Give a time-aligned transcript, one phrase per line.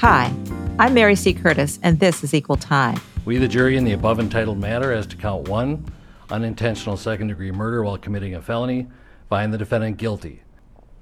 [0.00, 0.34] Hi,
[0.78, 1.34] I'm Mary C.
[1.34, 2.98] Curtis, and this is Equal Time.
[3.26, 5.84] We, the jury, in the above entitled matter as to count one,
[6.30, 8.86] unintentional second degree murder while committing a felony,
[9.28, 10.42] find the defendant guilty.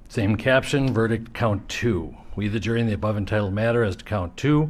[0.09, 2.13] Same caption, verdict count two.
[2.35, 4.69] We, the jury, in the above entitled matter as to count two,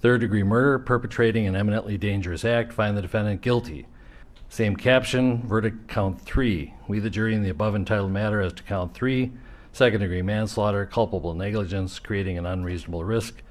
[0.00, 3.86] third degree murder, perpetrating an eminently dangerous act, find the defendant guilty.
[4.50, 6.74] Same caption, verdict count three.
[6.86, 9.32] We, the jury, in the above entitled matter as to count three,
[9.72, 13.42] second degree manslaughter, culpable negligence, creating an unreasonable risk,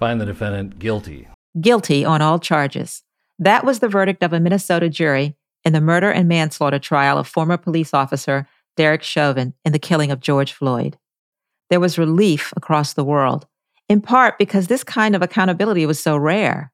[0.00, 1.28] find the defendant guilty.
[1.60, 3.02] Guilty on all charges.
[3.38, 7.28] That was the verdict of a Minnesota jury in the murder and manslaughter trial of
[7.28, 10.96] former police officer Derek Chauvin in the killing of George Floyd.
[11.68, 13.46] There was relief across the world,
[13.90, 16.72] in part because this kind of accountability was so rare.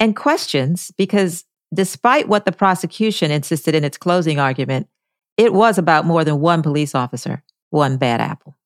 [0.00, 4.88] And questions because despite what the prosecution insisted in its closing argument,
[5.36, 8.56] it was about more than one police officer, one bad apple.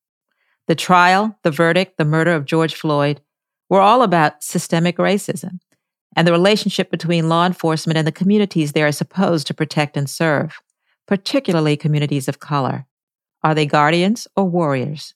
[0.67, 3.21] The trial, the verdict, the murder of George Floyd
[3.69, 5.59] were all about systemic racism
[6.15, 10.09] and the relationship between law enforcement and the communities they are supposed to protect and
[10.09, 10.59] serve,
[11.07, 12.85] particularly communities of color.
[13.43, 15.13] Are they guardians or warriors?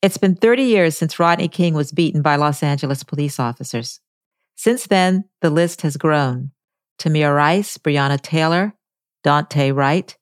[0.00, 4.00] It's been 30 years since Rodney King was beaten by Los Angeles police officers.
[4.56, 6.50] Since then, the list has grown.
[6.98, 8.74] Tamir Rice, Breonna Taylor,
[9.24, 10.16] Daunte Wright,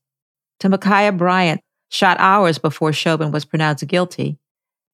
[0.61, 4.39] to Ma'Khia Bryant, shot hours before Chauvin was pronounced guilty,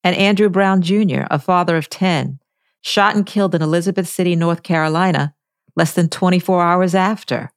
[0.03, 2.39] and Andrew Brown Jr., a father of 10,
[2.87, 5.35] shot and killed in Elizabeth City, North Carolina,
[5.75, 7.53] less than 24 hours after.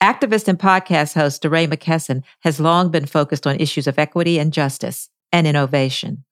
[0.00, 4.52] Activist and podcast host DeRay McKesson has long been focused on issues of equity and
[4.52, 6.24] justice and innovation.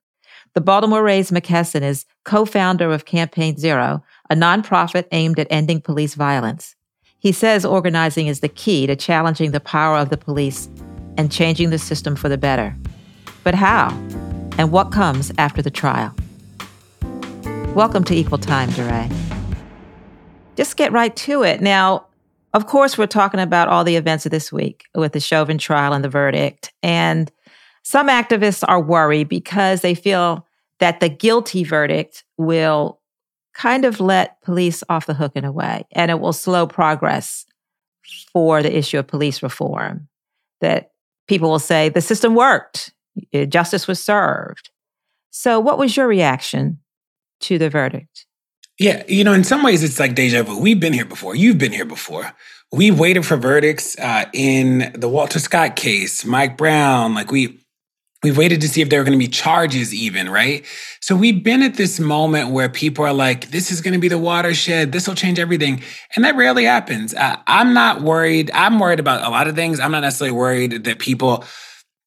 [0.54, 5.80] The Baltimore raised McKesson is co founder of Campaign Zero, a nonprofit aimed at ending
[5.80, 6.76] police violence.
[7.18, 10.68] He says organizing is the key to challenging the power of the police
[11.16, 12.76] and changing the system for the better.
[13.42, 13.88] But how?
[14.56, 16.14] And what comes after the trial?
[17.74, 19.10] Welcome to Equal Time, DeRay.
[20.56, 21.62] Just get right to it.
[21.62, 22.06] Now,
[22.52, 25.94] of course, we're talking about all the events of this week with the Chauvin trial
[25.94, 26.70] and the verdict.
[26.82, 27.32] And
[27.82, 30.46] some activists are worried because they feel
[30.80, 33.00] that the guilty verdict will
[33.54, 37.46] kind of let police off the hook in a way, and it will slow progress
[38.34, 40.08] for the issue of police reform.
[40.60, 40.90] That
[41.26, 42.92] people will say the system worked,
[43.48, 44.68] justice was served.
[45.30, 46.81] So, what was your reaction
[47.42, 48.26] to the verdict?
[48.78, 50.58] Yeah, you know, in some ways it's like deja vu.
[50.58, 51.36] We've been here before.
[51.36, 52.32] You've been here before.
[52.72, 57.14] We've waited for verdicts uh, in the Walter Scott case, Mike Brown.
[57.14, 57.60] Like we,
[58.22, 60.64] we've waited to see if there are going to be charges, even right.
[61.00, 64.08] So we've been at this moment where people are like, "This is going to be
[64.08, 64.90] the watershed.
[64.90, 65.82] This will change everything,"
[66.16, 67.12] and that rarely happens.
[67.12, 68.50] Uh, I'm not worried.
[68.54, 69.78] I'm worried about a lot of things.
[69.78, 71.44] I'm not necessarily worried that people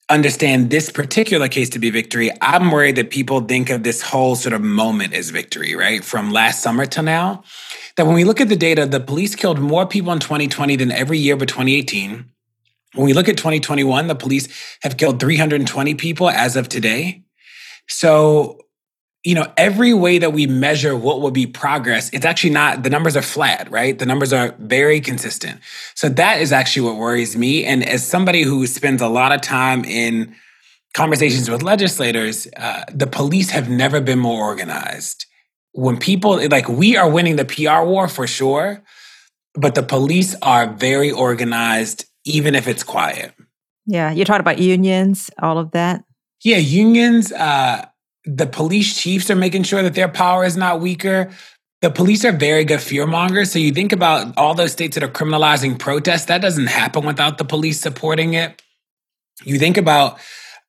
[0.09, 4.35] understand this particular case to be victory, I'm worried that people think of this whole
[4.35, 6.03] sort of moment as victory, right?
[6.03, 7.43] From last summer to now.
[7.97, 10.91] That when we look at the data, the police killed more people in 2020 than
[10.91, 12.25] every year but 2018.
[12.93, 14.47] When we look at 2021, the police
[14.83, 17.23] have killed 320 people as of today.
[17.87, 18.64] So
[19.25, 22.91] you know, every way that we measure what will be progress, it's actually not, the
[22.91, 23.97] numbers are flat, right?
[23.97, 25.59] The numbers are very consistent.
[25.95, 27.65] So that is actually what worries me.
[27.65, 30.35] And as somebody who spends a lot of time in
[30.93, 35.25] conversations with legislators, uh, the police have never been more organized.
[35.73, 38.83] When people, like, we are winning the PR war for sure,
[39.55, 43.33] but the police are very organized, even if it's quiet.
[43.87, 44.11] Yeah.
[44.11, 46.03] You talked about unions, all of that.
[46.43, 46.57] Yeah.
[46.57, 47.87] Unions, uh,
[48.25, 51.31] the police chiefs are making sure that their power is not weaker.
[51.81, 53.51] The police are very good fear mongers.
[53.51, 57.37] So you think about all those states that are criminalizing protests, that doesn't happen without
[57.37, 58.61] the police supporting it.
[59.43, 60.19] You think about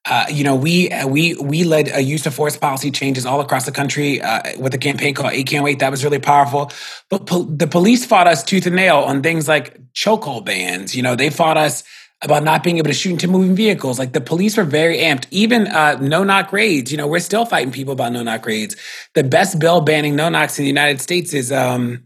[0.08, 3.66] uh, you know, we we we led a use of force policy changes all across
[3.66, 6.70] the country uh, with a campaign called "Eight Can't Wait." That was really powerful.
[7.10, 10.94] But po- the police fought us tooth and nail on things like chokehold bans.
[10.94, 11.82] You know, they fought us
[12.22, 13.98] about not being able to shoot into moving vehicles.
[13.98, 15.26] Like the police were very amped.
[15.30, 16.90] Even uh, no knock raids.
[16.90, 18.76] You know, we're still fighting people about no knock raids.
[19.14, 22.04] The best bill banning no knocks in the United States is um,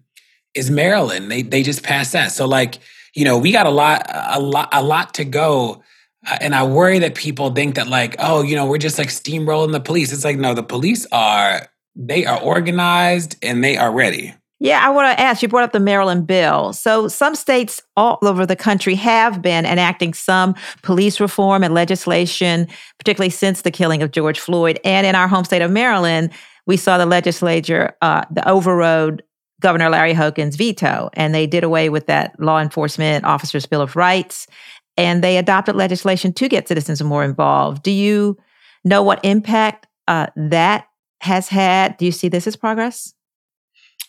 [0.55, 1.31] is Maryland.
[1.31, 2.33] They they just passed that.
[2.33, 2.79] So like
[3.15, 5.83] you know, we got a lot a lot a lot to go.
[6.27, 9.09] Uh, and I worry that people think that like, oh, you know, we're just like
[9.09, 10.13] steamrolling the police.
[10.13, 14.35] It's like no, the police are they are organized and they are ready.
[14.63, 16.75] Yeah, I want to ask you brought up the Maryland bill.
[16.75, 22.69] So, some states all over the country have been enacting some police reform and legislation,
[22.99, 24.79] particularly since the killing of George Floyd.
[24.85, 26.31] And in our home state of Maryland,
[26.67, 29.23] we saw the legislature, uh, the overrode
[29.61, 33.97] Governor Larry Hogan's veto, and they did away with that law enforcement officers' bill of
[33.97, 34.47] rights,
[34.97, 37.83] and they adopted legislation to get citizens more involved.
[37.83, 38.37] Do you
[38.85, 40.87] know what impact uh, that
[41.21, 41.97] has had.
[41.97, 43.15] Do you see this as progress?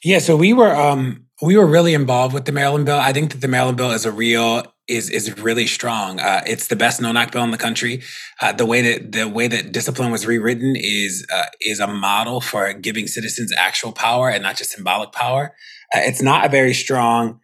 [0.03, 2.99] Yeah, so we were um we were really involved with the Maryland bill.
[2.99, 6.19] I think that the Maryland bill is a real is is really strong.
[6.19, 8.01] Uh, it's the best no knock bill in the country.
[8.41, 12.41] Uh, the way that the way that discipline was rewritten is uh, is a model
[12.41, 15.55] for giving citizens actual power and not just symbolic power.
[15.93, 17.39] Uh, it's not a very strong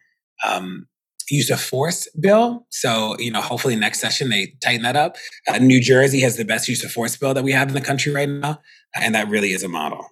[0.48, 0.88] um,
[1.30, 2.66] use of force bill.
[2.72, 5.16] So you know, hopefully next session they tighten that up.
[5.48, 7.82] Uh, New Jersey has the best use of force bill that we have in the
[7.82, 8.62] country right now,
[8.96, 10.08] and that really is a model.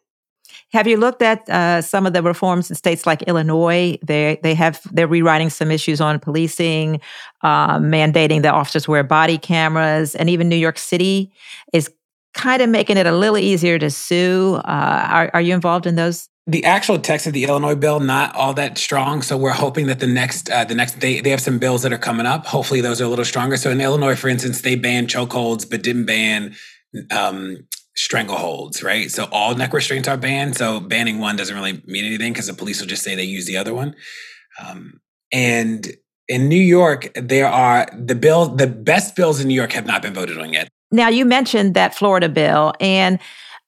[0.75, 3.97] Have you looked at uh, some of the reforms in states like Illinois?
[4.03, 6.99] They they have they're rewriting some issues on policing,
[7.43, 11.31] uh, mandating that officers wear body cameras, and even New York City
[11.71, 11.89] is
[12.33, 14.59] kind of making it a little easier to sue.
[14.65, 16.27] Uh, are, are you involved in those?
[16.45, 20.01] The actual text of the Illinois bill not all that strong, so we're hoping that
[20.01, 22.45] the next uh, the next they they have some bills that are coming up.
[22.47, 23.55] Hopefully, those are a little stronger.
[23.55, 26.53] So in Illinois, for instance, they banned chokeholds but didn't ban
[27.11, 27.65] um,
[27.97, 29.09] strangleholds, right?
[29.09, 30.57] So all neck restraints are banned.
[30.57, 33.45] So banning one doesn't really mean anything because the police will just say they use
[33.45, 33.95] the other one.
[34.63, 34.99] Um,
[35.31, 35.87] and
[36.27, 40.01] in New York, there are the bill, the best bills in New York have not
[40.01, 40.67] been voted on yet.
[40.91, 43.19] Now you mentioned that Florida bill, and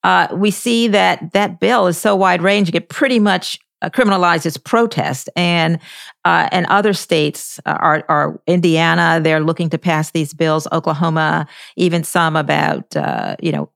[0.04, 4.62] uh, we see that that bill is so wide ranging; it pretty much uh, criminalizes
[4.64, 5.80] protest, and
[6.26, 9.20] uh, and other states are, are Indiana.
[9.22, 10.68] They're looking to pass these bills.
[10.72, 13.70] Oklahoma, even some about uh, you know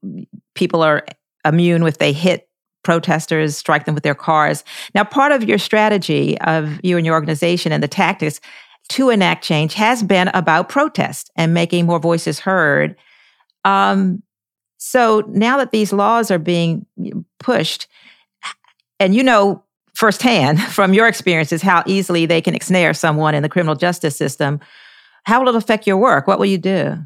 [0.56, 1.06] people are
[1.46, 2.48] immune if they hit
[2.84, 4.64] protesters, strike them with their cars.
[4.96, 8.40] Now, part of your strategy of you and your organization and the tactics
[8.90, 12.96] to enact change has been about protest and making more voices heard.
[13.64, 14.24] Um,
[14.78, 16.86] so now that these laws are being
[17.40, 17.88] pushed,
[19.00, 19.64] and you know
[20.02, 24.60] firsthand from your experiences how easily they can ensnare someone in the criminal justice system,
[25.26, 26.26] how will it affect your work?
[26.26, 26.98] What will you do?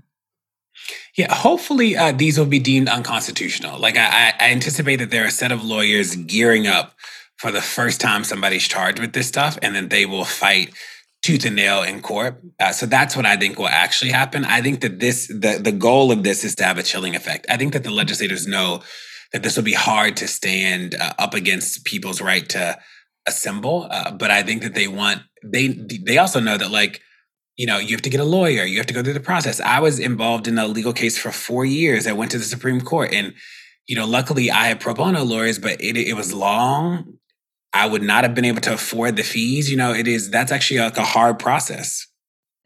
[1.18, 3.80] Yeah, hopefully uh, these will be deemed unconstitutional.
[3.80, 6.94] Like I, I anticipate that there are a set of lawyers gearing up
[7.38, 10.74] for the first time somebody's charged with this stuff, and then they will fight
[11.22, 12.42] tooth and nail in court.
[12.60, 14.46] Uh, so that's what I think will actually happen.
[14.46, 17.46] I think that this the the goal of this is to have a chilling effect.
[17.50, 18.82] I think that the legislators know
[19.36, 22.80] that this will be hard to stand uh, up against people's right to
[23.28, 27.02] assemble, uh, but I think that they want they they also know that like
[27.58, 29.60] you know, you have to get a lawyer, you have to go through the process.
[29.60, 32.08] I was involved in a legal case for four years.
[32.08, 33.34] I went to the Supreme Court and,
[33.88, 37.18] you know, luckily I had pro bono lawyers, but it, it was long.
[37.74, 39.70] I would not have been able to afford the fees.
[39.70, 42.08] You know, it is, that's actually like a hard process.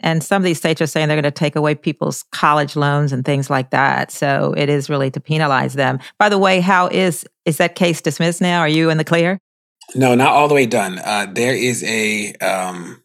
[0.01, 3.11] And some of these states are saying they're going to take away people's college loans
[3.11, 4.11] and things like that.
[4.11, 5.99] So it is really to penalize them.
[6.17, 8.59] By the way, how is is that case dismissed now?
[8.59, 9.39] Are you in the clear?
[9.95, 10.99] No, not all the way done.
[10.99, 13.03] Uh, there is a um,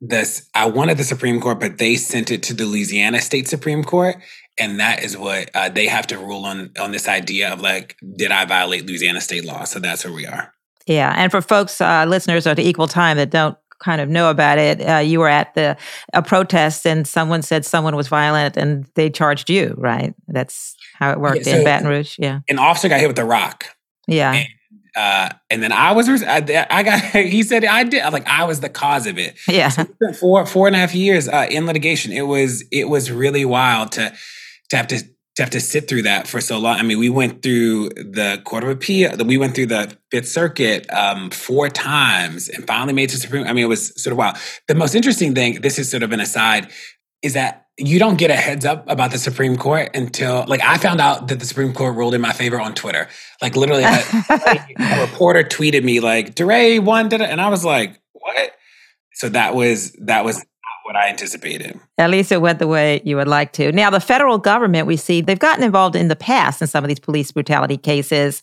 [0.00, 3.84] this I wanted the Supreme Court, but they sent it to the Louisiana State Supreme
[3.84, 4.16] Court,
[4.58, 7.96] and that is what uh, they have to rule on on this idea of like,
[8.16, 9.64] did I violate Louisiana state law?
[9.64, 10.52] So that's where we are.
[10.86, 14.30] Yeah, and for folks, uh, listeners at the Equal Time that don't kind of know
[14.30, 15.76] about it, uh, you were at the
[16.12, 19.74] a protest, and someone said someone was violent, and they charged you.
[19.76, 20.14] Right?
[20.28, 22.16] That's how it worked yeah, so in Baton Rouge.
[22.18, 23.64] Yeah, an officer got hit with a rock.
[24.06, 24.32] Yeah.
[24.34, 24.48] And
[24.96, 28.60] uh, and then I was, I, I, got, he said I did, like I was
[28.60, 29.38] the cause of it.
[29.48, 29.68] Yeah.
[29.68, 29.86] So
[30.18, 32.12] four, four and a half years uh, in litigation.
[32.12, 34.12] It was, it was really wild to,
[34.70, 35.02] to have to,
[35.40, 36.76] to have to sit through that for so long.
[36.76, 40.86] I mean, we went through the Court of Appeal, we went through the Fifth Circuit
[40.92, 43.46] um, four times and finally made to Supreme.
[43.46, 44.36] I mean, it was sort of wild.
[44.68, 46.70] The most interesting thing, this is sort of an aside,
[47.22, 50.76] is that you don't get a heads up about the Supreme Court until like I
[50.76, 53.08] found out that the Supreme Court ruled in my favor on Twitter.
[53.40, 53.88] Like literally, a,
[54.78, 58.52] a reporter tweeted me like DeRay won, and I was like, what?
[59.14, 60.44] So that was that was
[60.90, 61.78] what I anticipated.
[61.98, 63.70] At least it went the way you would like to.
[63.70, 66.88] Now, the federal government, we see they've gotten involved in the past in some of
[66.88, 68.42] these police brutality cases,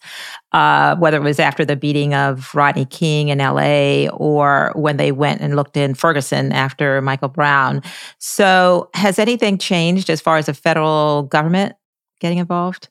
[0.54, 5.12] uh, whether it was after the beating of Rodney King in LA or when they
[5.12, 7.84] went and looked in Ferguson after Michael Brown.
[8.18, 11.76] So, has anything changed as far as the federal government
[12.22, 12.88] getting involved?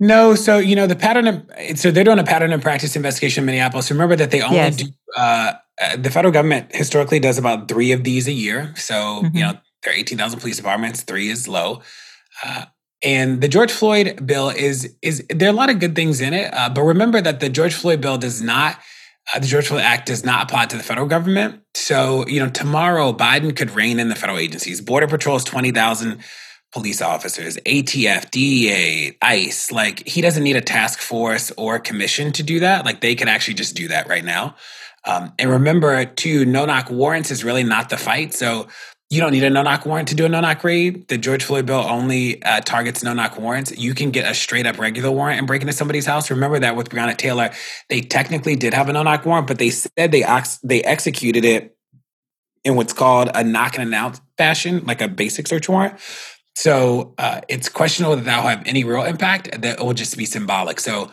[0.00, 3.42] No, so you know the pattern of so they're doing a pattern and practice investigation
[3.42, 3.90] in Minneapolis.
[3.92, 4.76] Remember that they only yes.
[4.76, 8.72] do uh, uh, the federal government historically does about three of these a year.
[8.76, 9.36] So mm-hmm.
[9.36, 11.02] you know there are eighteen thousand police departments.
[11.02, 11.82] Three is low,
[12.44, 12.66] uh,
[13.02, 16.32] and the George Floyd bill is is there are a lot of good things in
[16.32, 16.52] it.
[16.52, 18.78] Uh, but remember that the George Floyd bill does not.
[19.34, 21.60] Uh, the George Floyd Act does not apply to the federal government.
[21.74, 24.80] So, you know, tomorrow Biden could rein in the federal agencies.
[24.80, 26.22] Border Patrol is 20,000
[26.72, 29.72] police officers, ATF, DEA, ICE.
[29.72, 32.84] Like he doesn't need a task force or a commission to do that.
[32.84, 34.54] Like they could actually just do that right now.
[35.06, 38.34] Um, and remember, too, no knock warrants is really not the fight.
[38.34, 38.68] So
[39.08, 41.06] you don't need a no knock warrant to do a no knock raid.
[41.06, 43.76] The George Floyd bill only uh, targets no knock warrants.
[43.76, 46.28] You can get a straight up regular warrant and break into somebody's house.
[46.28, 47.50] Remember that with Breonna Taylor,
[47.88, 51.44] they technically did have a no knock warrant, but they said they ex- they executed
[51.44, 51.76] it
[52.64, 55.94] in what's called a knock and announce fashion, like a basic search warrant.
[56.56, 59.62] So uh, it's questionable that that will have any real impact.
[59.62, 60.80] That will just be symbolic.
[60.80, 61.12] So,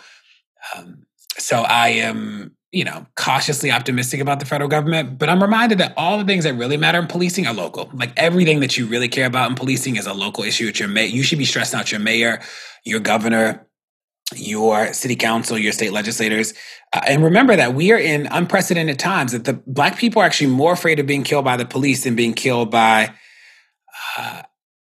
[0.75, 1.03] um,
[1.37, 5.93] so I am you know, cautiously optimistic about the federal government, but I'm reminded that
[5.95, 7.89] all the things that really matter in policing are local.
[7.93, 10.67] Like everything that you really care about in policing is a local issue.
[10.67, 10.89] It's your.
[10.89, 12.41] You should be stressing out your mayor,
[12.83, 13.67] your governor,
[14.35, 16.55] your city council, your state legislators.
[16.91, 20.49] Uh, and remember that we are in unprecedented times that the black people are actually
[20.49, 23.13] more afraid of being killed by the police than being killed by
[24.17, 24.41] uh,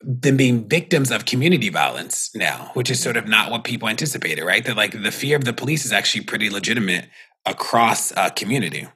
[0.01, 4.45] than being victims of community violence now, which is sort of not what people anticipated,
[4.45, 4.65] right?
[4.65, 7.09] That like the fear of the police is actually pretty legitimate
[7.47, 8.87] across a community.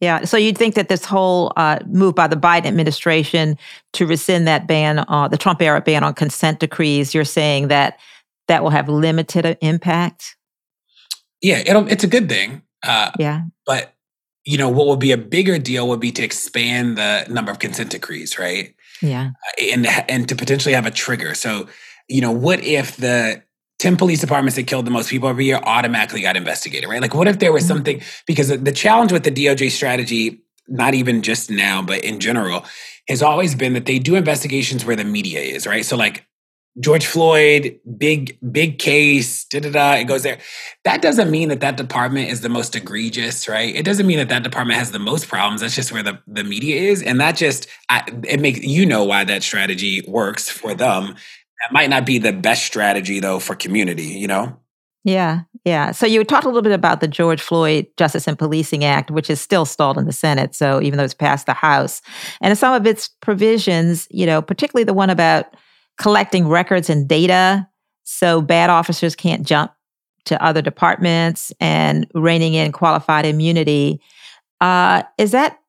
[0.00, 0.24] Yeah.
[0.24, 3.56] So you'd think that this whole uh, move by the Biden administration
[3.94, 7.98] to rescind that ban, uh, the Trump era ban on consent decrees, you're saying that
[8.48, 10.36] that will have limited impact?
[11.40, 12.62] Yeah, it'll, it's a good thing.
[12.82, 13.42] Uh, yeah.
[13.64, 13.94] But,
[14.44, 17.58] you know, what would be a bigger deal would be to expand the number of
[17.58, 18.74] consent decrees, right?
[19.00, 19.30] Yeah.
[19.30, 21.34] Uh, and, and to potentially have a trigger.
[21.34, 21.68] So,
[22.08, 23.42] you know, what if the
[23.78, 27.02] 10 police departments that killed the most people every year automatically got investigated, right?
[27.02, 27.74] Like, what if there was mm-hmm.
[27.74, 28.02] something?
[28.26, 32.64] Because the challenge with the DOJ strategy, not even just now, but in general,
[33.08, 35.84] has always been that they do investigations where the media is, right?
[35.84, 36.26] So, like,
[36.78, 40.38] George Floyd, big, big case, da da da, it goes there.
[40.84, 43.74] That doesn't mean that that department is the most egregious, right?
[43.74, 45.62] It doesn't mean that that department has the most problems.
[45.62, 47.02] That's just where the, the media is.
[47.02, 51.14] And that just, I, it makes, you know, why that strategy works for them.
[51.62, 54.58] That might not be the best strategy though for community, you know?
[55.04, 55.92] Yeah, yeah.
[55.92, 59.30] So you talked a little bit about the George Floyd Justice and Policing Act, which
[59.30, 60.52] is still stalled in the Senate.
[60.52, 62.02] So even though it's passed the House,
[62.40, 65.46] and some of its provisions, you know, particularly the one about
[65.96, 67.68] collecting records and data,
[68.02, 69.70] so bad officers can't jump
[70.24, 74.00] to other departments and reining in qualified immunity.
[74.60, 75.60] Uh, is that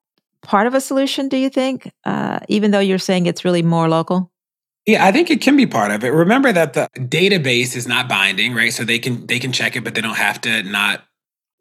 [0.41, 1.29] part of a solution?
[1.29, 1.91] Do you think?
[2.05, 4.31] Uh, even though you're saying it's really more local.
[4.87, 6.09] Yeah, I think it can be part of it.
[6.09, 8.71] Remember that the database is not binding, right?
[8.71, 11.03] So they can they can check it, but they don't have to not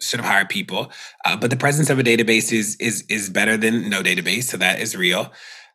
[0.00, 0.92] sort of hire people.
[1.25, 4.56] Uh, but the presence of a database is is is better than no database, so
[4.59, 5.33] that is real.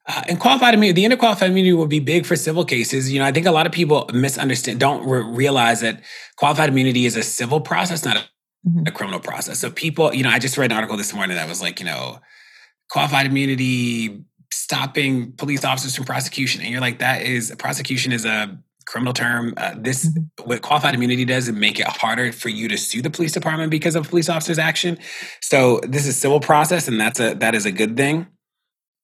[0.08, 3.12] Uh, and qualified immunity, the underqualified immunity will be big for civil cases.
[3.12, 6.02] You know, I think a lot of people misunderstand, don't re- realize that
[6.38, 8.20] qualified immunity is a civil process, not a,
[8.68, 8.88] mm-hmm.
[8.88, 9.60] a criminal process.
[9.60, 11.86] So people, you know, I just read an article this morning that was like, you
[11.86, 12.20] know,
[12.90, 16.62] qualified immunity stopping police officers from prosecution.
[16.62, 19.54] And you're like, that is prosecution is a criminal term.
[19.58, 20.48] Uh, this mm-hmm.
[20.48, 23.72] what qualified immunity does is make it harder for you to sue the police department
[23.72, 24.98] because of police officers' action.
[25.42, 28.28] So this is civil process, and that's a that is a good thing.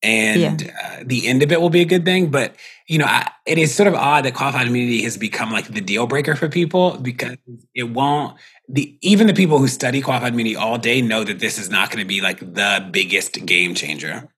[0.03, 0.99] And yeah.
[0.99, 2.55] uh, the end of it will be a good thing, but
[2.87, 5.81] you know, I, it is sort of odd that qualified immunity has become like the
[5.81, 7.37] deal breaker for people because
[7.73, 8.37] it won't.
[8.69, 11.89] The even the people who study qualified immunity all day know that this is not
[11.89, 14.29] going to be like the biggest game changer.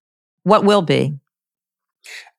[0.50, 1.14] What will be?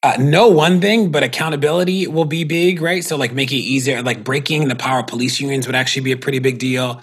[0.03, 3.05] Uh, no one thing, but accountability will be big, right?
[3.05, 6.13] So, like, making it easier, like breaking the power of police unions would actually be
[6.13, 7.03] a pretty big deal.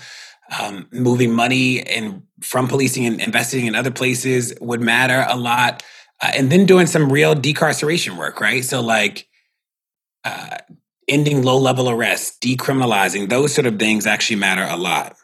[0.59, 5.81] Um, moving money and from policing and investing in other places would matter a lot.
[6.21, 8.65] Uh, and then doing some real decarceration work, right?
[8.65, 9.27] So, like,
[10.25, 10.57] uh,
[11.07, 15.15] ending low level arrests, decriminalizing, those sort of things actually matter a lot.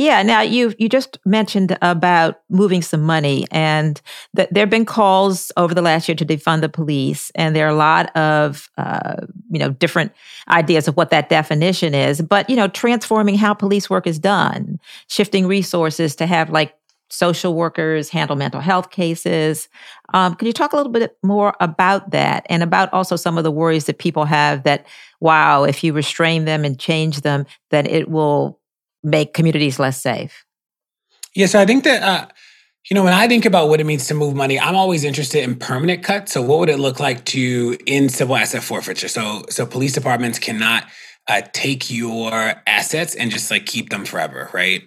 [0.00, 0.22] Yeah.
[0.22, 4.00] Now you you just mentioned about moving some money, and
[4.32, 7.66] that there have been calls over the last year to defund the police, and there
[7.66, 9.16] are a lot of uh,
[9.50, 10.12] you know different
[10.48, 12.22] ideas of what that definition is.
[12.22, 16.74] But you know, transforming how police work is done, shifting resources to have like
[17.10, 19.68] social workers handle mental health cases.
[20.14, 23.44] Um, could you talk a little bit more about that and about also some of
[23.44, 24.86] the worries that people have that,
[25.18, 28.59] wow, if you restrain them and change them, then it will
[29.02, 30.44] make communities less safe?
[31.34, 32.26] Yes, I think that, uh,
[32.90, 35.44] you know, when I think about what it means to move money, I'm always interested
[35.44, 36.32] in permanent cuts.
[36.32, 39.08] So, what would it look like to end civil asset forfeiture?
[39.08, 40.86] So, so police departments cannot
[41.28, 44.82] uh, take your assets and just like keep them forever, right?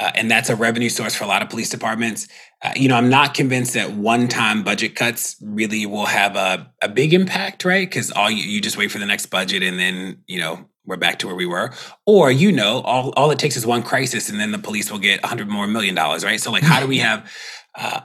[0.00, 2.26] Uh, and that's a revenue source for a lot of police departments.
[2.62, 6.88] Uh, you know, I'm not convinced that one-time budget cuts really will have a, a
[6.88, 7.88] big impact, right?
[7.88, 10.96] Because all you, you just wait for the next budget and then you know we're
[10.96, 11.72] back to where we were.
[12.06, 14.98] Or, you know, all, all it takes is one crisis and then the police will
[14.98, 16.40] get 100 more million dollars, right?
[16.40, 17.30] So, like, how do we have
[17.76, 18.00] uh,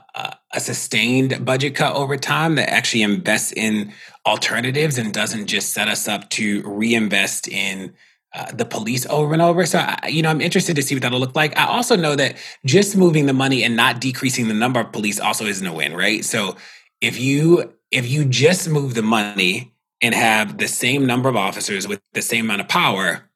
[0.52, 3.92] a sustained budget cut over time that actually invests in
[4.26, 7.94] alternatives and doesn't just set us up to reinvest in
[8.34, 9.66] uh, the police over and over.
[9.66, 11.56] So, I, you know, I'm interested to see what that'll look like.
[11.56, 15.18] I also know that just moving the money and not decreasing the number of police
[15.20, 16.24] also isn't a win, right?
[16.24, 16.56] So,
[17.00, 21.86] if you if you just move the money and have the same number of officers
[21.86, 23.30] with the same amount of power,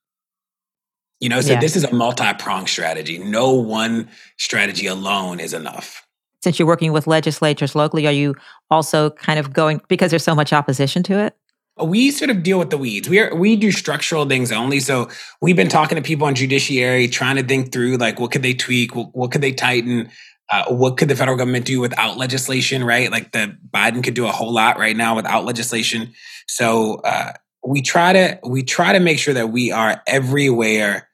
[1.20, 1.60] you know, so yeah.
[1.60, 3.18] this is a multi-pronged strategy.
[3.18, 6.06] No one strategy alone is enough.
[6.42, 8.34] Since you're working with legislatures locally, are you
[8.70, 11.36] also kind of going because there's so much opposition to it?
[11.82, 13.08] we sort of deal with the weeds.
[13.08, 14.78] We are we do structural things only.
[14.80, 15.08] So
[15.40, 18.54] we've been talking to people on judiciary, trying to think through like what could they
[18.54, 20.08] tweak, what, what could they tighten,
[20.50, 23.10] uh, what could the federal government do without legislation, right?
[23.10, 26.12] Like the Biden could do a whole lot right now without legislation.
[26.46, 27.32] So uh,
[27.66, 31.08] we try to we try to make sure that we are everywhere.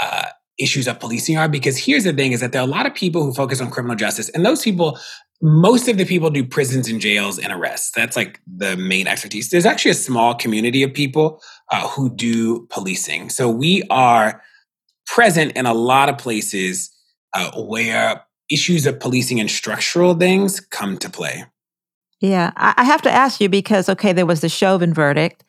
[0.00, 0.26] Uh,
[0.56, 2.94] issues of policing are because here's the thing is that there are a lot of
[2.94, 4.96] people who focus on criminal justice and those people
[5.42, 7.90] most of the people do prisons and jails and arrests.
[7.94, 9.50] That's like the main expertise.
[9.50, 13.28] There's actually a small community of people uh, who do policing.
[13.28, 14.42] So we are
[15.06, 16.90] present in a lot of places
[17.34, 21.44] uh, where issues of policing and structural things come to play.
[22.20, 25.44] Yeah, I have to ask you because okay, there was the Chauvin verdict,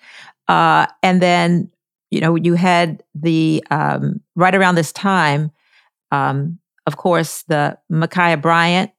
[0.48, 1.70] uh, and then
[2.12, 5.52] you know you had the um, right around this time,
[6.12, 8.92] um, of course, the Ma'Khia Bryant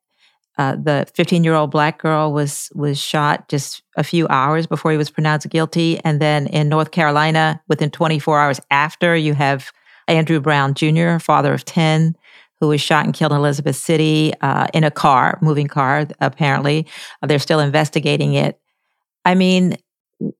[0.58, 4.90] uh, the 15 year old black girl was was shot just a few hours before
[4.90, 9.70] he was pronounced guilty, and then in North Carolina, within 24 hours after, you have
[10.08, 12.16] Andrew Brown Jr., father of 10,
[12.60, 16.06] who was shot and killed in Elizabeth City uh, in a car, moving car.
[16.20, 16.86] Apparently,
[17.22, 18.58] uh, they're still investigating it.
[19.24, 19.76] I mean,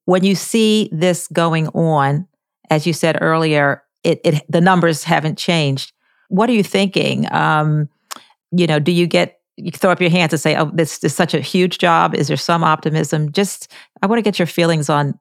[0.04, 2.26] when you see this going on,
[2.70, 5.92] as you said earlier, it, it the numbers haven't changed.
[6.28, 7.30] What are you thinking?
[7.32, 7.88] Um,
[8.50, 11.14] you know, do you get you throw up your hands and say, "Oh, this is
[11.14, 13.32] such a huge job." Is there some optimism?
[13.32, 15.18] Just, I want to get your feelings on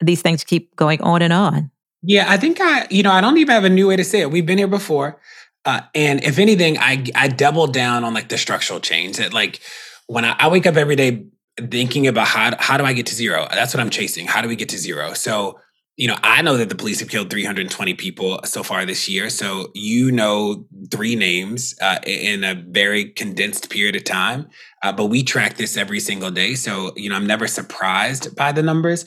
[0.00, 1.70] these things keep going on and on.
[2.02, 4.20] Yeah, I think I, you know, I don't even have a new way to say
[4.20, 4.30] it.
[4.30, 5.20] We've been here before,
[5.68, 9.18] uh, and if anything, I I double down on like the structural change.
[9.18, 9.60] That like
[10.06, 11.26] when I, I wake up every day
[11.70, 13.46] thinking about how how do I get to zero?
[13.52, 14.26] That's what I'm chasing.
[14.26, 15.12] How do we get to zero?
[15.12, 15.58] So
[15.98, 19.28] you know, I know that the police have killed 320 people so far this year.
[19.28, 24.48] So you know three names uh, in a very condensed period of time.
[24.82, 26.54] Uh, but we track this every single day.
[26.54, 29.04] So, you know, I'm never surprised by the numbers.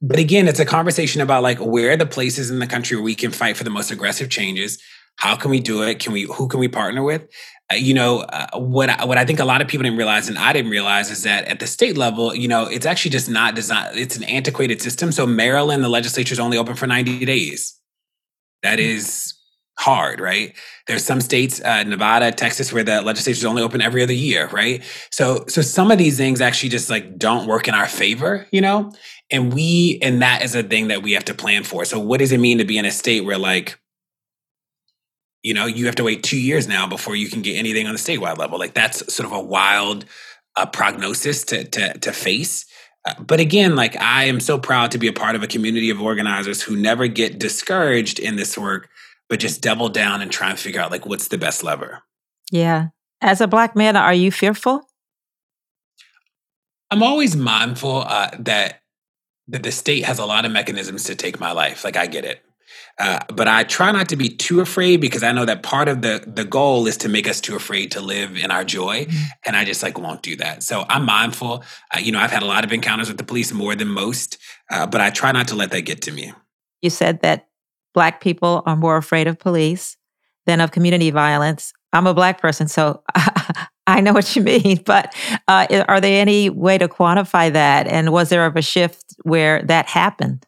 [0.00, 3.04] But again, it's a conversation about like where are the places in the country where
[3.04, 4.78] we can fight for the most aggressive changes.
[5.16, 5.98] How can we do it?
[5.98, 6.22] Can we?
[6.22, 7.28] Who can we partner with?
[7.70, 10.28] Uh, you know, uh, what I, what I think a lot of people didn't realize,
[10.28, 13.28] and I didn't realize, is that at the state level, you know, it's actually just
[13.28, 13.98] not designed.
[13.98, 15.12] It's an antiquated system.
[15.12, 17.78] So Maryland, the legislature is only open for ninety days.
[18.62, 19.32] That mm.
[19.78, 20.54] hard, right?
[20.86, 24.48] There's some states, uh, Nevada, Texas, where the legislature is only open every other year,
[24.48, 24.82] right?
[25.10, 28.60] So, so some of these things actually just like don't work in our favor, you
[28.60, 28.92] know.
[29.30, 31.84] And we, and that is a thing that we have to plan for.
[31.84, 33.78] So, what does it mean to be in a state where like
[35.42, 37.92] you know you have to wait two years now before you can get anything on
[37.92, 38.58] the statewide level.
[38.58, 40.04] Like that's sort of a wild
[40.56, 42.66] uh, prognosis to to, to face.
[43.06, 45.88] Uh, but again like i am so proud to be a part of a community
[45.88, 48.90] of organizers who never get discouraged in this work
[49.30, 52.02] but just double down and try and figure out like what's the best lever.
[52.52, 52.88] Yeah.
[53.22, 54.82] As a black man are you fearful?
[56.90, 58.82] I'm always mindful uh, that
[59.48, 61.84] that the state has a lot of mechanisms to take my life.
[61.84, 62.42] Like i get it
[62.98, 66.02] uh, but I try not to be too afraid because I know that part of
[66.02, 69.24] the the goal is to make us too afraid to live in our joy, mm-hmm.
[69.46, 70.62] and I just like won't do that.
[70.62, 71.64] So I'm mindful.
[71.94, 74.38] Uh, you know, I've had a lot of encounters with the police, more than most,
[74.70, 76.32] uh, but I try not to let that get to me.
[76.82, 77.48] You said that
[77.94, 79.96] black people are more afraid of police
[80.46, 81.72] than of community violence.
[81.92, 83.02] I'm a black person, so
[83.86, 84.82] I know what you mean.
[84.84, 85.14] But
[85.48, 87.86] uh, are there any way to quantify that?
[87.86, 90.46] And was there ever a shift where that happened?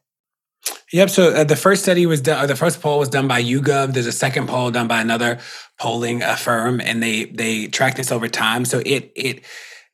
[0.92, 1.11] Yep.
[1.11, 2.46] So uh, the first study was done.
[2.46, 3.94] the first poll was done by YouGov.
[3.94, 5.38] There's a second poll done by another
[5.79, 8.64] polling uh, firm, and they they track this over time.
[8.64, 9.44] So it it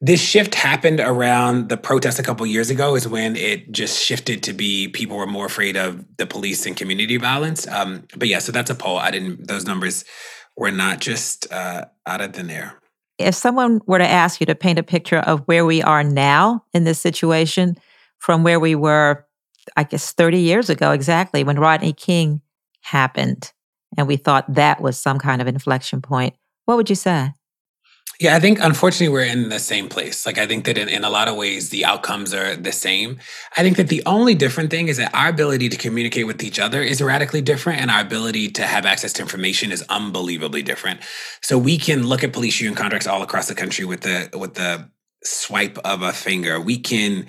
[0.00, 2.96] this shift happened around the protest a couple years ago.
[2.96, 6.76] Is when it just shifted to be people were more afraid of the police and
[6.76, 7.66] community violence.
[7.68, 8.98] Um, but yeah, so that's a poll.
[8.98, 9.46] I didn't.
[9.46, 10.04] Those numbers
[10.56, 12.74] were not just uh, out of thin air.
[13.18, 16.64] If someone were to ask you to paint a picture of where we are now
[16.74, 17.76] in this situation
[18.18, 19.24] from where we were
[19.76, 22.40] I guess, 30 years ago exactly when Rodney King
[22.80, 23.52] happened.
[23.96, 26.34] And we thought that was some kind of inflection point.
[26.66, 27.32] What would you say?
[28.20, 30.26] Yeah, I think unfortunately we're in the same place.
[30.26, 33.18] Like, I think that in, in a lot of ways, the outcomes are the same.
[33.56, 36.58] I think that the only different thing is that our ability to communicate with each
[36.58, 40.98] other is radically different, and our ability to have access to information is unbelievably different.
[41.42, 44.54] So we can look at police union contracts all across the country with the with
[44.54, 44.90] the
[45.22, 46.60] swipe of a finger.
[46.60, 47.26] We can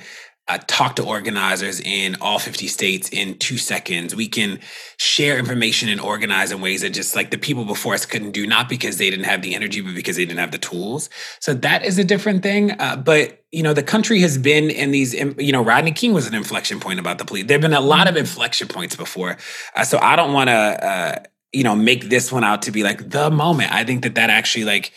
[0.50, 4.16] uh, talk to organizers in all 50 states in two seconds.
[4.16, 4.60] We can
[4.98, 8.48] share information and organize in ways that just like the people before us couldn't do,
[8.48, 11.12] not because they didn't have the energy, but because they didn't have the tools.
[11.40, 12.72] So that is a different thing.
[12.72, 16.26] Uh, but, you know, the country has been in these, you know, Rodney King was
[16.26, 17.46] an inflection point about the police.
[17.46, 19.38] There have been a lot of inflection points before.
[19.76, 21.20] Uh, so I don't want to, uh,
[21.54, 23.72] you know, make this one out to be like the moment.
[23.72, 24.94] I think that that actually like,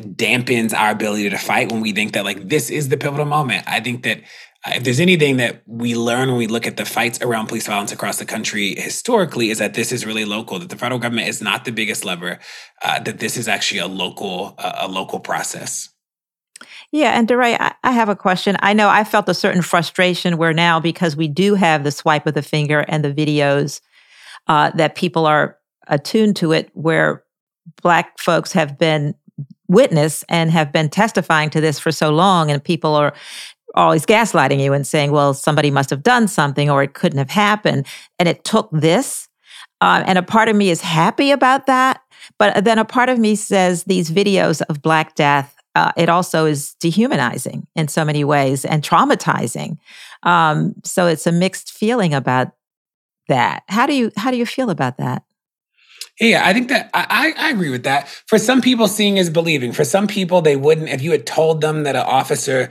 [0.00, 3.64] dampens our ability to fight when we think that like this is the pivotal moment.
[3.66, 4.22] I think that
[4.66, 7.92] if there's anything that we learn when we look at the fights around police violence
[7.92, 11.40] across the country historically is that this is really local that the federal government is
[11.40, 12.38] not the biggest lever
[12.82, 15.88] uh, that this is actually a local uh, a local process.
[16.92, 18.56] Yeah and DeRay, I, I have a question.
[18.60, 22.26] I know i felt a certain frustration where now because we do have the swipe
[22.26, 23.80] of the finger and the videos
[24.46, 27.24] uh, that people are attuned to it where
[27.82, 29.14] black folks have been
[29.68, 33.14] witness and have been testifying to this for so long and people are
[33.74, 37.30] always gaslighting you and saying, well, somebody must have done something or it couldn't have
[37.30, 37.86] happened.
[38.18, 39.28] And it took this.
[39.80, 42.02] Uh, and a part of me is happy about that.
[42.38, 46.46] But then a part of me says these videos of Black Death, uh, it also
[46.46, 49.78] is dehumanizing in so many ways and traumatizing.
[50.22, 52.52] Um, so it's a mixed feeling about
[53.28, 53.62] that.
[53.68, 55.22] How do you how do you feel about that?
[56.20, 58.08] Yeah, I think that I, I agree with that.
[58.26, 59.72] For some people, seeing is believing.
[59.72, 60.90] For some people, they wouldn't.
[60.90, 62.68] If you had told them that an officer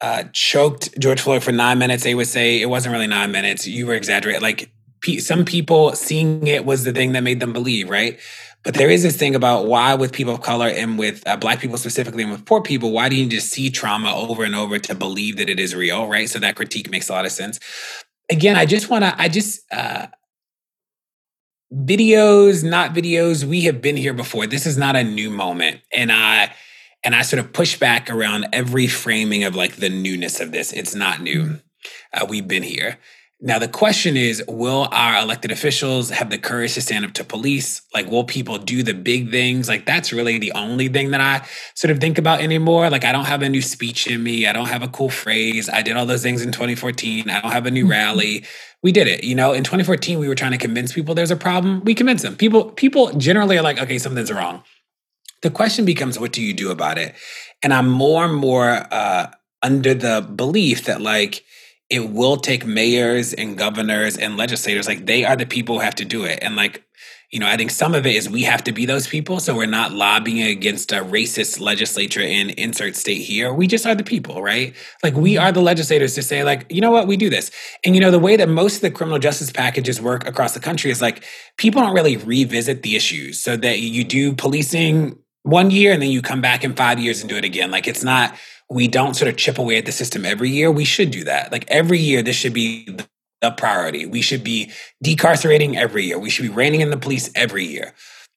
[0.00, 3.66] uh, choked George Floyd for nine minutes, they would say it wasn't really nine minutes.
[3.66, 4.42] You were exaggerating.
[4.42, 4.70] Like
[5.18, 8.18] some people seeing it was the thing that made them believe, right?
[8.62, 11.60] But there is this thing about why, with people of color and with uh, Black
[11.60, 14.78] people specifically, and with poor people, why do you just see trauma over and over
[14.78, 16.28] to believe that it is real, right?
[16.28, 17.58] So that critique makes a lot of sense.
[18.30, 20.08] Again, I just want to, I just, uh,
[21.72, 24.46] videos, not videos, we have been here before.
[24.46, 25.80] This is not a new moment.
[25.90, 26.52] And I,
[27.04, 30.72] and I sort of push back around every framing of like the newness of this.
[30.72, 31.42] It's not new.
[31.42, 31.54] Mm-hmm.
[32.12, 32.98] Uh, we've been here.
[33.42, 37.24] Now, the question is will our elected officials have the courage to stand up to
[37.24, 37.80] police?
[37.94, 39.66] Like, will people do the big things?
[39.66, 42.90] Like, that's really the only thing that I sort of think about anymore.
[42.90, 44.46] Like, I don't have a new speech in me.
[44.46, 45.70] I don't have a cool phrase.
[45.70, 47.30] I did all those things in 2014.
[47.30, 47.92] I don't have a new mm-hmm.
[47.92, 48.44] rally.
[48.82, 49.24] We did it.
[49.24, 51.82] You know, in 2014, we were trying to convince people there's a problem.
[51.84, 52.36] We convinced them.
[52.36, 54.62] People, people generally are like, okay, something's wrong.
[55.42, 57.14] The question becomes, what do you do about it?
[57.62, 59.30] And I'm more and more uh,
[59.62, 61.44] under the belief that like
[61.88, 65.96] it will take mayors and governors and legislators, like they are the people who have
[65.96, 66.38] to do it.
[66.42, 66.84] And like
[67.30, 69.38] you know, I think some of it is we have to be those people.
[69.38, 73.54] So we're not lobbying against a racist legislature in insert state here.
[73.54, 74.74] We just are the people, right?
[75.04, 75.44] Like we mm-hmm.
[75.44, 77.52] are the legislators to say, like, you know what, we do this.
[77.84, 80.60] And you know, the way that most of the criminal justice packages work across the
[80.60, 81.24] country is like
[81.56, 83.38] people don't really revisit the issues.
[83.38, 87.20] So that you do policing one year and then you come back in five years
[87.20, 87.70] and do it again.
[87.70, 88.34] Like it's not,
[88.68, 90.70] we don't sort of chip away at the system every year.
[90.70, 91.50] We should do that.
[91.50, 92.88] Like every year, this should be
[93.40, 94.06] the priority.
[94.06, 94.70] We should be
[95.04, 96.18] decarcerating every year.
[96.18, 97.94] We should be reining in the police every year.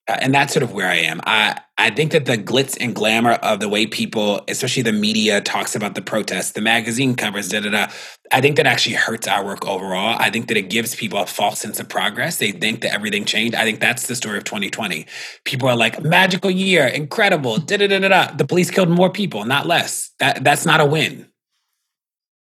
[0.08, 1.22] Uh, and that's sort of where I am.
[1.24, 5.42] I I think that the glitz and glamour of the way people, especially the media,
[5.42, 7.88] talks about the protests, the magazine covers, da da da.
[8.32, 10.16] I think that actually hurts our work overall.
[10.20, 12.38] I think that it gives people a false sense of progress.
[12.38, 13.56] They think that everything changed.
[13.56, 15.06] I think that's the story of 2020.
[15.46, 18.36] People are like, magical year, incredible, da da da da da.
[18.36, 20.12] The police killed more people, not less.
[20.20, 21.28] That that's not a win.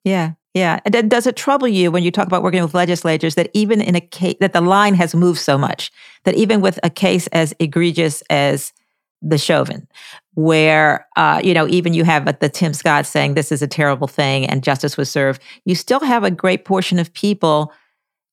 [0.03, 0.79] Yeah, yeah.
[0.85, 3.95] And does it trouble you when you talk about working with legislators that even in
[3.95, 5.91] a case that the line has moved so much
[6.25, 8.73] that even with a case as egregious as
[9.21, 9.87] the Chauvin,
[10.33, 14.07] where uh, you know even you have the Tim Scott saying this is a terrible
[14.07, 17.71] thing and justice was served, you still have a great portion of people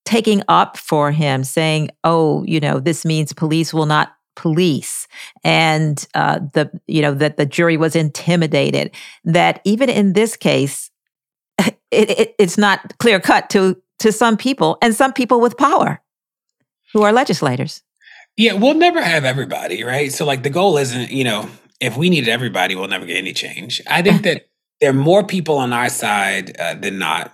[0.05, 5.09] taking up for him, saying, "Oh, you know, this means police will not police
[5.43, 8.93] and uh, the you know that the jury was intimidated
[9.25, 10.91] that even in this case
[11.90, 16.01] it, it, it's not clear cut to to some people and some people with power
[16.92, 17.83] who are legislators.
[18.37, 20.12] Yeah, we'll never have everybody, right?
[20.12, 21.48] So like the goal isn't, you know,
[21.81, 23.83] if we needed everybody, we'll never get any change.
[23.88, 24.48] I think that
[24.81, 27.33] there are more people on our side uh, than not.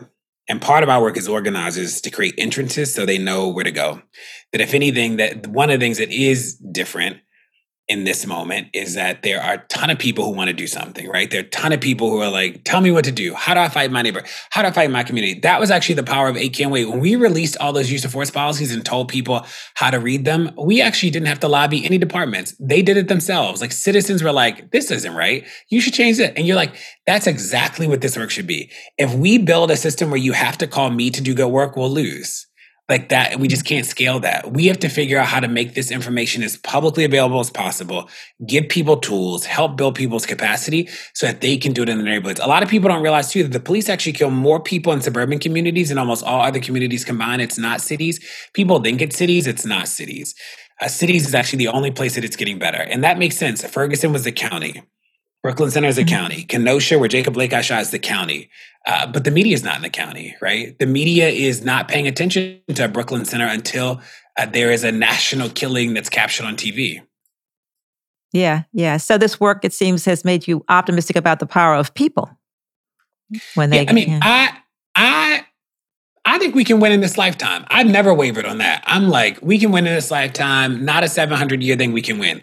[0.48, 3.70] And part of our work as organizers to create entrances so they know where to
[3.70, 4.02] go.
[4.52, 7.18] That if anything, that one of the things that is different
[7.86, 10.66] in this moment is that there are a ton of people who want to do
[10.66, 11.30] something, right?
[11.30, 13.34] There are a ton of people who are like, tell me what to do.
[13.34, 14.22] How do I fight my neighbor?
[14.50, 15.40] How do I fight my community?
[15.40, 16.86] That was actually the power of Eight Can't Wait.
[16.86, 20.24] When we released all those use of force policies and told people how to read
[20.24, 22.54] them, we actually didn't have to lobby any departments.
[22.58, 23.60] They did it themselves.
[23.60, 25.46] Like citizens were like, this isn't right.
[25.68, 26.32] You should change it.
[26.36, 28.70] And you're like, that's exactly what this work should be.
[28.96, 31.76] If we build a system where you have to call me to do good work,
[31.76, 32.46] we'll lose.
[32.88, 34.52] Like that we just can't scale that.
[34.52, 38.08] We have to figure out how to make this information as publicly available as possible
[38.46, 42.04] give people tools help build people's capacity so that they can do it in the
[42.04, 42.40] neighborhoods.
[42.40, 45.00] A lot of people don't realize too that the police actually kill more people in
[45.00, 47.40] suburban communities than almost all other communities combined.
[47.40, 48.20] It's not cities.
[48.52, 50.34] People think it's cities it's not cities.
[50.80, 53.64] Uh, cities is actually the only place that it's getting better and that makes sense.
[53.64, 54.82] Ferguson was the county
[55.44, 56.08] Brooklyn Center is a mm-hmm.
[56.08, 56.42] county.
[56.44, 58.48] Kenosha, where Jacob Blake got shot, is the county.
[58.86, 60.76] Uh, but the media is not in the county, right?
[60.78, 64.00] The media is not paying attention to Brooklyn Center until
[64.38, 67.02] uh, there is a national killing that's captured on TV.
[68.32, 68.96] Yeah, yeah.
[68.96, 72.30] So this work, it seems, has made you optimistic about the power of people.
[73.54, 74.20] When they, yeah, I mean, yeah.
[74.22, 74.58] I,
[74.96, 75.46] I,
[76.24, 77.66] I think we can win in this lifetime.
[77.68, 78.82] I've never wavered on that.
[78.86, 80.86] I'm like, we can win in this lifetime.
[80.86, 81.92] Not a 700 year thing.
[81.92, 82.40] We can win.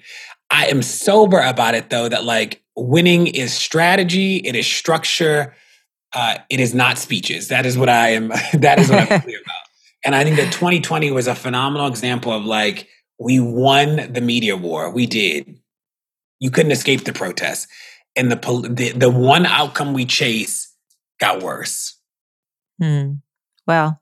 [0.51, 2.07] I am sober about it though.
[2.07, 5.55] That like winning is strategy, it is structure,
[6.13, 7.47] uh, it is not speeches.
[7.47, 8.29] That is what I am.
[8.53, 9.55] that is what I'm clear about.
[10.03, 12.87] And I think that 2020 was a phenomenal example of like
[13.19, 14.91] we won the media war.
[14.91, 15.59] We did.
[16.39, 17.67] You couldn't escape the protests,
[18.15, 20.75] and the the, the one outcome we chase
[21.19, 21.95] got worse.
[22.81, 23.13] Hmm.
[23.67, 24.01] Well,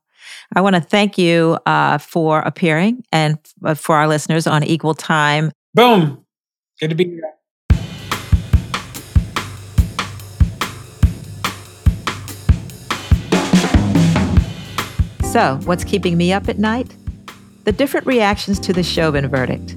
[0.56, 4.94] I want to thank you uh, for appearing and uh, for our listeners on Equal
[4.94, 5.52] Time.
[5.74, 6.26] Boom.
[6.80, 7.34] Good to be here.
[15.32, 16.92] So, what's keeping me up at night?
[17.64, 19.76] The different reactions to the Chauvin verdict.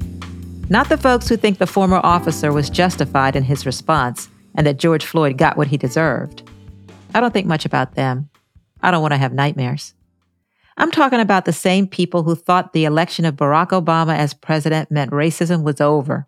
[0.71, 4.79] Not the folks who think the former officer was justified in his response and that
[4.79, 6.43] George Floyd got what he deserved.
[7.13, 8.31] I don't think much about them.
[8.81, 9.93] I don't want to have nightmares.
[10.79, 14.91] I'm talking about the same people who thought the election of Barack Obama as president
[14.91, 16.27] meant racism was over.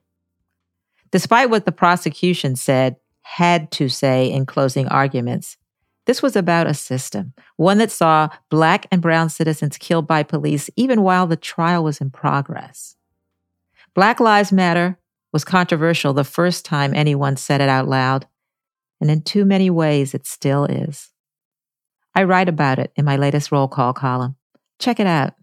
[1.12, 5.56] Despite what the prosecution said, had to say in closing arguments,
[6.06, 10.68] this was about a system, one that saw Black and Brown citizens killed by police
[10.76, 12.96] even while the trial was in progress.
[13.94, 14.98] Black Lives Matter
[15.32, 18.26] was controversial the first time anyone said it out loud,
[19.00, 21.10] and in too many ways it still is.
[22.14, 24.36] I write about it in my latest roll call column.
[24.78, 25.34] Check it out.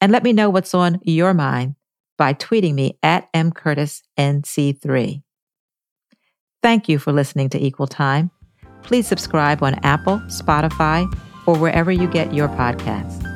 [0.00, 1.74] And let me know what's on your mind
[2.16, 5.22] by tweeting me at mcurtisnc3.
[6.62, 8.30] Thank you for listening to Equal Time.
[8.82, 11.06] Please subscribe on Apple, Spotify,
[11.46, 13.31] or wherever you get your podcasts.